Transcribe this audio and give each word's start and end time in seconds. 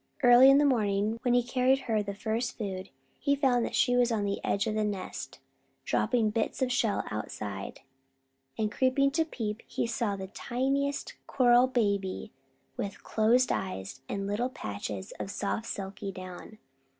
Early 0.23 0.49
in 0.49 0.57
the 0.57 0.65
morning, 0.65 1.19
when 1.21 1.35
he 1.35 1.43
carried 1.43 1.81
her 1.81 2.01
the 2.01 2.15
first 2.15 2.57
food, 2.57 2.89
he 3.19 3.35
found 3.35 3.63
that 3.63 3.75
she 3.75 3.95
was 3.95 4.11
on 4.11 4.25
the 4.25 4.43
edge 4.43 4.65
of 4.65 4.73
the 4.73 4.83
nest, 4.83 5.37
dropping 5.85 6.31
bits 6.31 6.59
of 6.63 6.71
shell 6.71 7.03
outside; 7.11 7.81
and 8.57 8.71
creeping 8.71 9.11
to 9.11 9.23
peep, 9.23 9.61
he 9.67 9.85
saw 9.85 10.15
the 10.15 10.25
tiniest 10.25 11.13
coral 11.27 11.67
baby, 11.67 12.31
with 12.77 13.03
closed 13.03 13.51
eyes, 13.51 14.01
and 14.09 14.25
little 14.25 14.49
patches 14.49 15.11
of 15.19 15.29
soft 15.29 15.67
silky 15.67 16.11
down. 16.11 16.57